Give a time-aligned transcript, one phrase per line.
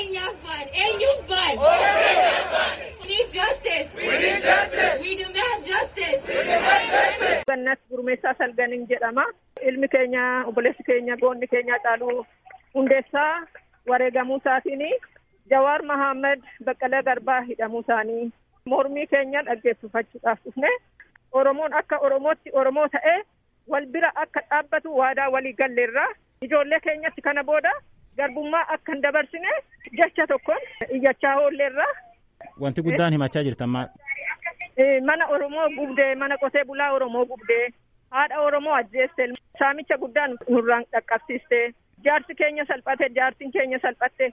[0.00, 0.70] Keenyaaf baane.
[0.82, 1.58] Eenyuuf baane?
[3.00, 3.90] We need justice.
[4.00, 5.02] We need justice.
[5.04, 6.22] We demand justice.
[7.50, 9.24] Gannas Gurmeessaa Salganiin jedhama.
[9.68, 12.24] Ilmi keenya obboleessi keenya goonni keenya caaluu
[12.74, 13.46] hundeessaa
[13.88, 14.86] wareegamuu isaatiin
[15.50, 18.30] Jawaar Mahammad Baqqalee Garbaa hidhamuu isaanii
[18.64, 20.70] mormii keenya dhaggeeffachuudhaaf dhufne
[21.32, 23.18] Oromoon akka Oromootti Oromoo ta'ee
[23.68, 26.08] wal bira akka dhaabbatu waadaa walii galleerraa
[26.42, 27.72] ijoollee keenyatti kana booda
[28.16, 29.52] garbummaa akka hin dabarsine
[30.00, 30.62] jecha tokkoon
[30.96, 31.92] iyyachaa oolleerraa.
[32.60, 33.88] Wanti guddaan himachaa jirtan maal?
[35.06, 37.68] Mana Oromoo gubdee mana qotee bulaa Oromoo gubdee
[38.10, 39.28] haadha Oromoo ajjeeste.
[39.58, 41.74] Saamicha guddaan nurraan dhaqqabsiiste.
[42.04, 44.30] Jaarsi keenya salphate jaartiin keenya salphatte.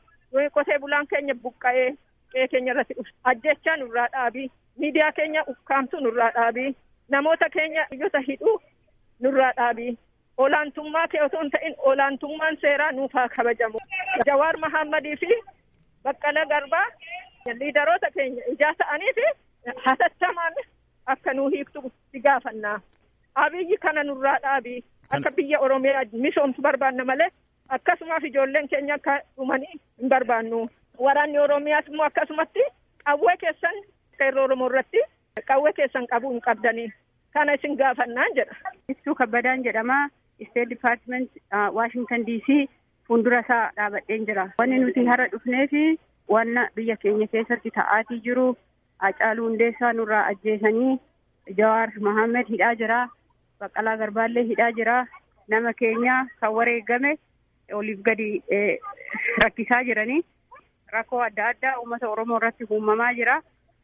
[0.54, 1.90] Qotee bulaan keenya buqqa'ee
[2.32, 4.48] qe'ee keenya irratti dhufe ajjechaa nurraa dhaabii
[4.80, 6.76] miidiyaa keenya ukkaamsu nurraa dhaabii
[7.10, 8.56] namoota keenya biyyoota hidhuu
[9.20, 9.98] nurraa dhaabii
[10.46, 13.80] olaantummaa kee otoo hin ta'in olaantummaan seeraa nuuf haa kabajamu
[14.26, 15.32] jawaar mahammadii fi
[16.04, 16.86] baqqala garbaa
[17.60, 19.26] liidaroota keenya ijaa ta'anii fi
[19.86, 20.54] hatattamaan
[21.16, 22.80] akka nuu hiiktu si gaafannaa
[23.46, 24.84] abiyyi kana nurraa dhaabii
[25.18, 27.30] akka biyya oromiyaa misoomsu barbaanna malee
[27.78, 30.62] akkasumaaf ijoolleen keenya akka dhumanii hin barbaannu
[31.08, 32.64] waraanni oromiyaas immoo akkasumatti
[33.06, 33.82] qawwee keessan
[34.22, 35.04] qeerroo oromoo irratti
[35.52, 36.88] qawwee keessan qabuu hin qabdanii
[37.34, 38.56] kana isin gaafannaan jedha.
[38.90, 39.98] Ibsuu kabbadaan jedhama.
[40.50, 41.30] State Department
[41.74, 42.68] Washington DC
[43.08, 44.46] fuuldura isaa dhaabadheen jira.
[44.60, 45.84] Wanni nuti har'a dhufnee fi
[46.28, 48.48] wanna biyya keenya keessatti ta'aatii jiru
[49.04, 50.98] Hacaaluu Hundeessaa nurraa ajjeesanii
[51.58, 53.00] Jawaar Mahammed hidhaa jira.
[53.60, 54.98] Baqqalaa Garbaallee hidhaa jira.
[55.48, 57.18] Nama keenya kan wareegame
[57.74, 58.30] oliif gadi
[59.44, 60.22] rakkisaa jiranii.
[60.92, 63.42] Rakkoo adda addaa uummata Oromoo irratti uumamaa jira.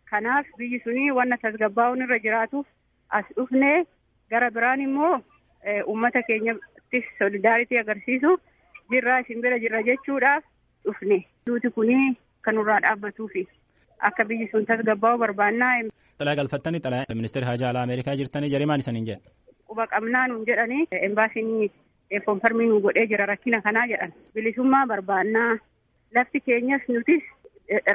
[0.09, 2.65] Kanaaf biyyi suni wanna tasgabbaa'uun irra jiraatuuf
[3.09, 3.85] as dhufnee
[4.29, 5.15] gara biraan immoo
[5.87, 8.31] uummata keenyattis solidaaritii agarsiisu
[8.91, 10.43] jirraa isin bira jirra jechuudhaaf
[10.85, 11.19] dhufne.
[11.47, 13.47] Duuti kuni kan nurraa dhaabbatuufi
[13.99, 15.75] akka biyyi sun tasgabbaa'u barbaannaa.
[16.19, 19.31] Xalaa galfattanii xalaa ministeera haajaa alaa Ameerikaa jirtanii jarimaan isaniin jedha.
[19.67, 21.71] Quba qabnaa nuun jedhanii embaasiin
[22.25, 24.13] konfarmii nu godhee jira rakkina kanaa jedhan.
[24.33, 25.57] Bilisummaa barbaannaa
[26.15, 27.23] lafti keenyas nutis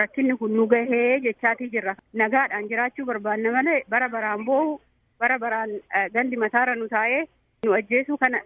[0.01, 1.95] rakkinni kun nu gahee jechaatii jirra.
[2.13, 4.81] Nagaadhaan jiraachuu barbaanna malee bara baraan boo'u
[5.21, 5.71] bara baraan
[6.15, 7.23] gandi mataarra nu taa'ee
[7.67, 8.39] nu ajjeesuu kana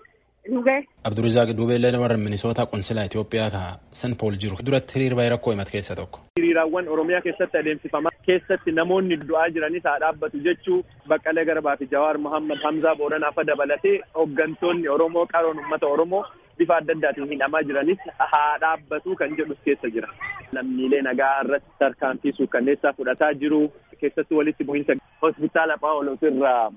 [0.50, 0.86] nu gahe.
[1.04, 5.70] Abdurizaaq Duubeellee warra Minisoota Qonsilaa Itoophiyaa ka San Pool jiru duratti hiriira baay'ee rakkoo himate
[5.70, 6.20] keessa tokko.
[6.38, 12.18] Hiriiraawwan Oromiyaa keessatti adeemsifamaa keessatti namoonni du'aa jiranis haa dhaabbatu jechuu Baqqalee Garbaa fi Jawaar
[12.18, 16.24] Muhammad Hamzaa Booranaa fa dabalatee hooggantoonni Oromoo qaroon uummata Oromoo
[16.58, 20.08] bifa adda addaatiin hidhamaa jiranis haa dhaabbatu kan jedhus keessa jira.
[20.52, 23.62] Lammiilee nagaa irratti tarkaanfii suukkanneessaa fudhataa jiru
[24.00, 26.70] keessatti walitti bu'iinsa hospitaala Phaawulos irraa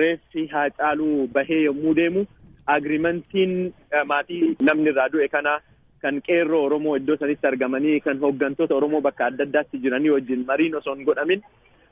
[0.00, 2.26] reeffi Haacaaluu bahee yommuu deemu
[2.76, 3.54] agriimantiin
[4.12, 5.60] maatii namni irraa du'e kanaa
[6.02, 10.76] kan qeerroo Oromoo iddoo sanitti argamanii kan hooggantoota Oromoo bakka adda addaatti jiranii wajjin mariin
[10.80, 11.42] osoo hin godhamin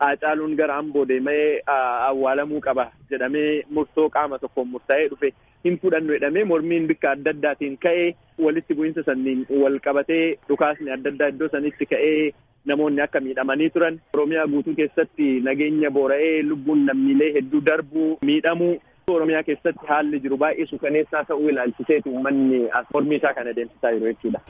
[0.05, 5.31] Haacaaluun gara amboo deemee awwaalamuu qaba jedhamee murtoo qaama tokkoon murtaa'ee dhufe.
[5.65, 8.11] Hin fudhannu jedhamee mormiin bikka adda addaatiin ka'ee
[8.47, 12.31] walitti bu'iinsa sanniin wal qabatee dhukaasni adda addaa iddoo sanitti ka'ee
[12.67, 18.75] namoonni akka miidhamanii turan Oromiyaa guutuu keessatti nageenya boora'ee lubbuun lammiilee hedduu darbuu miidhamuu
[19.17, 22.61] Oromiyaa keessatti haalli jiru baay'ee suukaneessaa ta'uu ilaalchiseeti uummanni
[22.95, 24.41] mormii isaa kan adeemsisaa jiru jechuudha.